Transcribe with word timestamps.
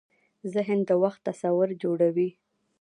ذهن 0.53 0.79
د 0.89 0.91
وخت 1.03 1.19
تصور 1.29 1.67
جوړوي. 1.81 2.29